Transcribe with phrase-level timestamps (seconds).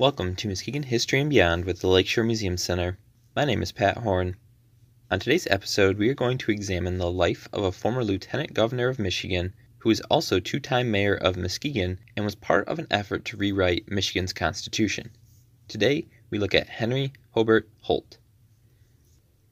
[0.00, 2.96] Welcome to Muskegon History and Beyond with the Lakeshore Museum Center.
[3.36, 4.36] My name is Pat Horn.
[5.10, 8.88] On today's episode, we are going to examine the life of a former Lieutenant Governor
[8.88, 12.86] of Michigan who was also two time mayor of Muskegon and was part of an
[12.90, 15.10] effort to rewrite Michigan's Constitution.
[15.68, 18.16] Today, we look at Henry Hobart Holt.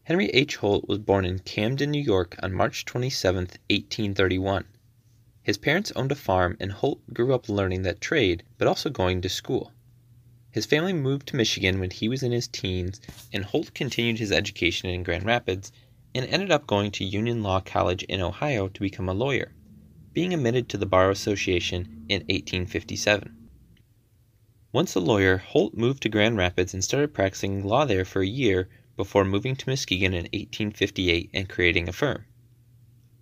[0.05, 0.57] Henry H.
[0.57, 3.37] Holt was born in Camden, New York on March 27,
[3.69, 4.65] 1831.
[5.43, 9.21] His parents owned a farm, and Holt grew up learning that trade, but also going
[9.21, 9.75] to school.
[10.59, 13.01] His family moved to Michigan when he was in his teens,
[13.33, 15.71] and Holt continued his education in Grand Rapids
[16.17, 19.55] and ended up going to Union Law College in Ohio to become a lawyer,
[20.13, 23.37] being admitted to the Bar Association in 1857.
[24.73, 28.27] Once a lawyer, Holt moved to Grand Rapids and started practicing law there for a
[28.27, 32.25] year before moving to Muskegon in 1858 and creating a firm.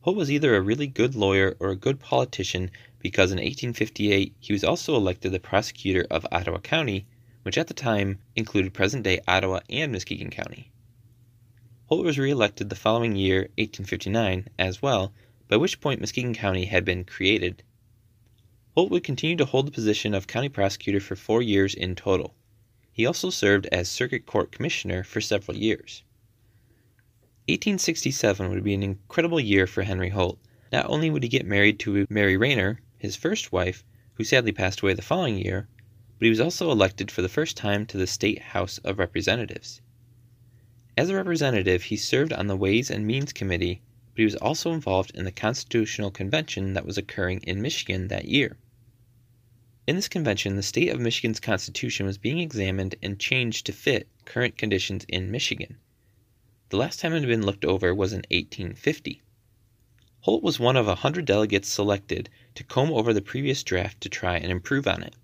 [0.00, 4.54] Holt was either a really good lawyer or a good politician because in 1858 he
[4.54, 7.06] was also elected the prosecutor of Ottawa County
[7.46, 10.72] which at the time included present day Ottawa and Muskegon County.
[11.84, 15.12] Holt was re-elected the following year, 1859, as well,
[15.46, 17.62] by which point Muskegon County had been created.
[18.74, 22.34] Holt would continue to hold the position of county prosecutor for four years in total.
[22.90, 26.02] He also served as circuit court commissioner for several years.
[27.46, 30.40] 1867 would be an incredible year for Henry Holt.
[30.72, 34.80] Not only would he get married to Mary Rayner, his first wife, who sadly passed
[34.80, 35.68] away the following year,
[36.18, 39.82] but he was also elected for the first time to the State House of Representatives.
[40.96, 43.82] As a representative, he served on the Ways and Means Committee,
[44.14, 48.24] but he was also involved in the Constitutional Convention that was occurring in Michigan that
[48.24, 48.56] year.
[49.86, 54.08] In this convention, the state of Michigan's constitution was being examined and changed to fit
[54.24, 55.76] current conditions in Michigan.
[56.70, 59.22] The last time it had been looked over was in 1850.
[60.20, 64.08] Holt was one of a hundred delegates selected to comb over the previous draft to
[64.08, 65.14] try and improve on it.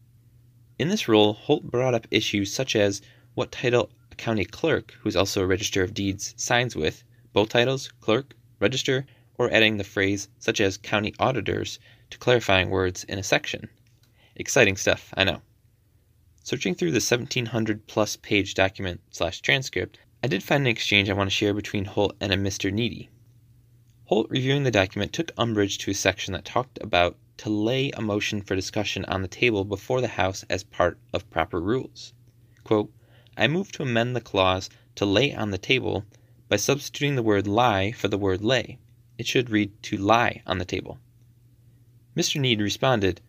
[0.79, 3.03] In this role, Holt brought up issues such as
[3.35, 7.51] what title a county clerk, who is also a register of deeds, signs with, both
[7.51, 9.07] titles, clerk, register,
[9.37, 11.79] or adding the phrase such as county auditors
[12.11, 13.69] to clarifying words in a section.
[14.37, 15.43] Exciting stuff, I know.
[16.43, 21.15] Searching through the 1700 plus page document slash transcript, I did find an exchange I
[21.15, 22.73] want to share between Holt and a Mr.
[22.73, 23.11] Needy.
[24.07, 28.01] Holt, reviewing the document, took umbrage to a section that talked about to lay a
[28.01, 32.15] motion for discussion on the table before the House as part of proper rules.
[32.63, 32.93] Quote,
[33.37, 36.05] I move to amend the clause to lay on the table
[36.49, 38.79] by substituting the word lie for the word lay.
[39.19, 41.01] It should read to lie on the table.
[42.17, 42.41] Mr.
[42.41, 43.21] Need responded,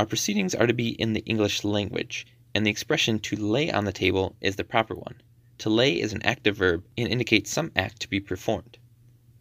[0.00, 3.84] Our proceedings are to be in the English language, and the expression to lay on
[3.84, 5.22] the table is the proper one.
[5.58, 8.78] To lay is an active verb and indicates some act to be performed.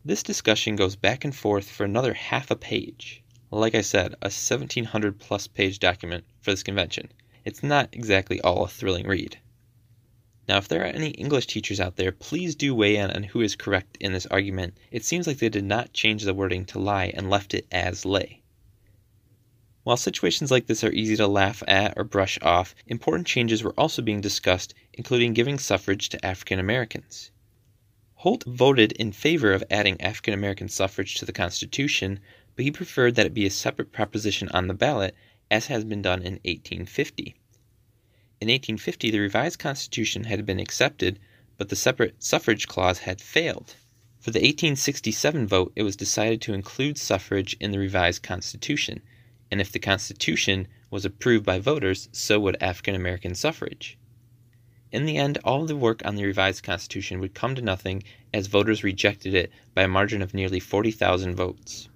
[0.06, 3.21] This discussion goes back and forth for another half a page.
[3.54, 7.12] Like I said, a 1700 plus page document for this convention.
[7.44, 9.40] It's not exactly all a thrilling read.
[10.48, 13.42] Now, if there are any English teachers out there, please do weigh in on who
[13.42, 14.78] is correct in this argument.
[14.90, 18.06] It seems like they did not change the wording to lie and left it as
[18.06, 18.42] lay.
[19.84, 23.78] While situations like this are easy to laugh at or brush off, important changes were
[23.78, 27.32] also being discussed, including giving suffrage to African Americans.
[28.16, 32.20] Holt voted in favor of adding African American suffrage to the Constitution,
[32.62, 35.16] but he preferred that it be a separate proposition on the ballot,
[35.50, 37.34] as has been done in 1850.
[38.40, 41.18] In 1850, the revised Constitution had been accepted,
[41.58, 43.74] but the separate suffrage clause had failed.
[44.20, 49.02] For the 1867 vote, it was decided to include suffrage in the revised Constitution,
[49.50, 53.98] and if the Constitution was approved by voters, so would African American suffrage.
[54.92, 58.46] In the end, all the work on the revised Constitution would come to nothing as
[58.46, 61.88] voters rejected it by a margin of nearly 40,000 votes.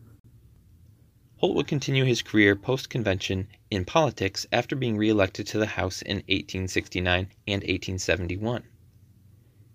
[1.39, 6.01] Holt would continue his career post convention in politics after being re-elected to the House
[6.01, 8.63] in 1869 and 1871.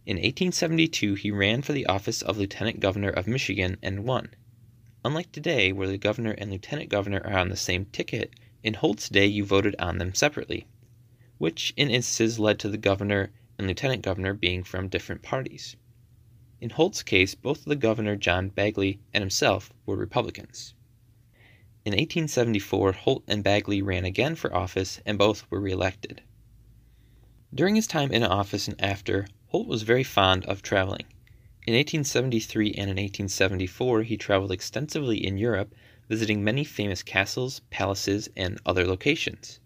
[0.06, 4.31] In 1872, he ran for the office of Lieutenant Governor of Michigan and won.
[5.04, 8.33] Unlike today, where the governor and lieutenant governor are on the same ticket,
[8.63, 10.66] in Holt's day you voted on them separately,
[11.36, 15.77] which in instances led to the governor and lieutenant governor being from different parties.
[16.59, 20.72] In Holt's case, both the governor, John Bagley, and himself were Republicans.
[21.91, 26.22] In 1874, Holt and Bagley ran again for office, and both were reelected.
[27.53, 31.07] During his time in office and after, Holt was very fond of traveling.
[31.66, 35.75] In 1873 and in 1874, he traveled extensively in Europe,
[36.09, 39.59] visiting many famous castles, palaces, and other locations.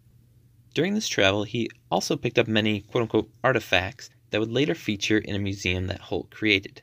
[0.73, 5.19] During this travel, he also picked up many quote unquote artifacts that would later feature
[5.19, 6.81] in a museum that Holt created.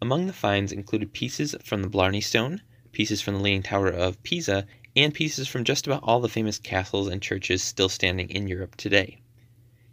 [0.00, 4.22] Among the finds included pieces from the Blarney Stone, pieces from the Leaning Tower of
[4.22, 4.66] Pisa,
[4.96, 8.76] and pieces from just about all the famous castles and churches still standing in Europe
[8.76, 9.20] today.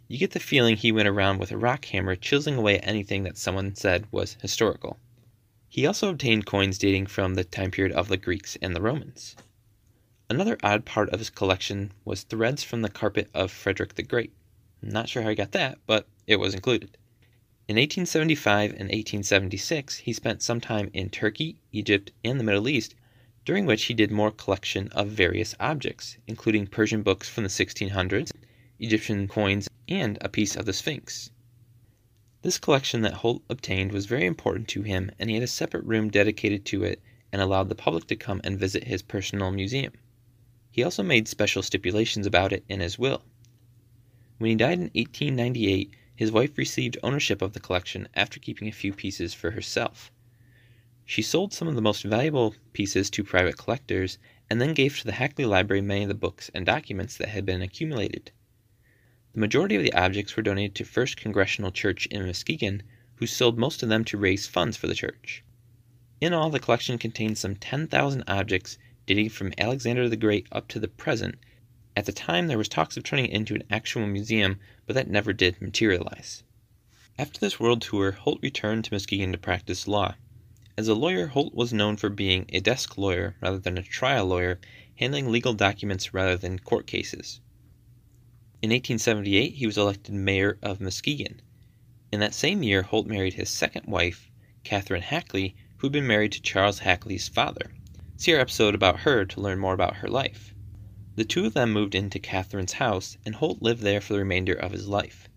[0.08, 3.36] You get the feeling he went around with a rock hammer chiseling away anything that
[3.36, 4.98] someone said was historical.
[5.68, 9.36] He also obtained coins dating from the time period of the Greeks and the Romans.
[10.30, 14.32] Another odd part of his collection was threads from the carpet of Frederick the Great.
[14.80, 16.96] Not sure how he got that, but it was included.
[17.68, 22.94] In 1875 and 1876, he spent some time in Turkey, Egypt, and the Middle East,
[23.44, 28.30] during which he did more collection of various objects, including Persian books from the 1600s,
[28.78, 31.30] Egyptian coins, and a piece of the Sphinx.
[32.40, 35.84] This collection that Holt obtained was very important to him, and he had a separate
[35.84, 39.92] room dedicated to it and allowed the public to come and visit his personal museum.
[40.70, 43.24] He also made special stipulations about it in his will.
[44.38, 48.72] When he died in 1898, his wife received ownership of the collection after keeping a
[48.72, 50.10] few pieces for herself.
[51.04, 54.18] She sold some of the most valuable pieces to private collectors
[54.50, 57.46] and then gave to the Hackley Library many of the books and documents that had
[57.46, 58.32] been accumulated.
[59.32, 62.82] The majority of the objects were donated to First Congregational Church in Muskegon,
[63.14, 65.44] who sold most of them to raise funds for the church.
[66.20, 68.76] In all, the collection contains some 10,000 objects
[69.06, 71.36] dating from Alexander the Great up to the present.
[71.98, 75.10] At the time, there was talks of turning it into an actual museum, but that
[75.10, 76.44] never did materialize.
[77.18, 80.14] After this world tour, Holt returned to Muskegon to practice law.
[80.76, 84.26] As a lawyer, Holt was known for being a desk lawyer rather than a trial
[84.26, 84.60] lawyer,
[84.94, 87.40] handling legal documents rather than court cases.
[88.62, 91.42] In 1878, he was elected mayor of Muskegon.
[92.12, 94.30] In that same year, Holt married his second wife,
[94.62, 97.72] Catherine Hackley, who had been married to Charles Hackley's father.
[98.16, 100.54] See our episode about her to learn more about her life.
[101.18, 104.52] The two of them moved into Catherine's house, and Holt lived there for the remainder
[104.52, 105.28] of his life.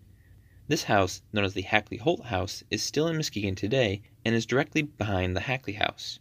[0.68, 4.46] This house, known as the Hackley Holt House, is still in Muskegon today and is
[4.46, 6.20] directly behind the Hackley House.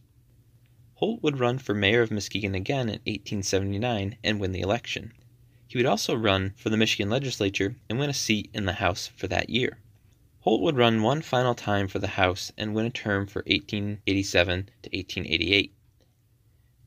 [0.95, 5.13] Holt would run for mayor of Muskegon again in 1879 and win the election.
[5.67, 9.11] He would also run for the Michigan legislature and win a seat in the House
[9.15, 9.77] for that year.
[10.39, 14.71] Holt would run one final time for the House and win a term for 1887
[14.81, 15.75] to 1888.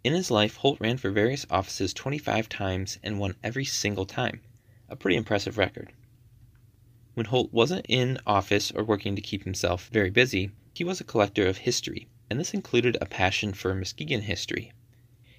[0.04, 4.42] In his life, Holt ran for various offices 25 times and won every single time,
[4.86, 5.94] a pretty impressive record.
[7.14, 11.04] When Holt wasn't in office or working to keep himself very busy, he was a
[11.04, 14.72] collector of history, and this included a passion for Muskegon history.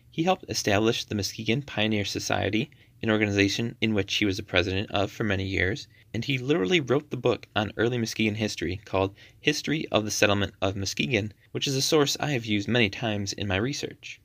[0.09, 2.71] He helped establish the Muskegon Pioneer Society,
[3.03, 6.79] an organization in which he was the president of for many years, and he literally
[6.79, 11.68] wrote the book on early Muskegon history called History of the Settlement of Muskegon, which
[11.68, 14.19] is a source I have used many times in my research.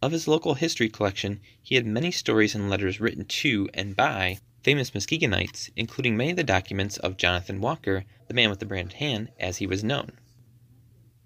[0.00, 4.38] Of his local history collection, he had many stories and letters written to and by
[4.62, 8.98] famous Muskegonites, including many of the documents of Jonathan Walker, the man with the branded
[8.98, 10.12] hand, as he was known.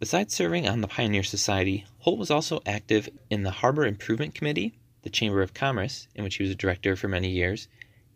[0.01, 4.79] Besides serving on the Pioneer Society, Holt was also active in the Harbor Improvement Committee,
[5.03, 7.69] the Chamber of Commerce, in which he was a director for many years,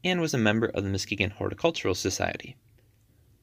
[0.03, 2.57] and was a member of the Muskegon Horticultural Society.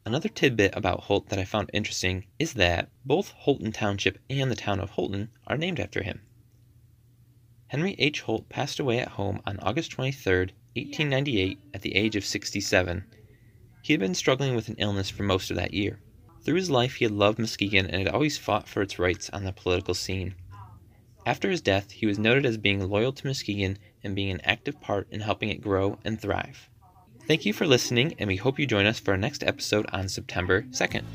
[0.03, 4.55] Another tidbit about Holt that I found interesting is that both Holton Township and the
[4.55, 6.21] town of Holton are named after him.
[7.73, 8.21] Henry H.
[8.21, 13.03] Holt passed away at home on August 23, 1898, at the age of 67.
[13.81, 15.99] He had been struggling with an illness for most of that year.
[16.43, 19.43] Through his life, he had loved Muskegon and had always fought for its rights on
[19.43, 20.35] the political scene.
[21.25, 24.79] After his death, he was noted as being loyal to Muskegon and being an active
[24.79, 26.69] part in helping it grow and thrive.
[27.27, 30.09] Thank you for listening, and we hope you join us for our next episode on
[30.09, 31.05] September 2nd.